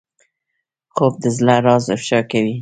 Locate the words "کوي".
2.31-2.55